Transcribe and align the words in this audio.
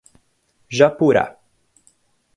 Japurá 0.67 1.37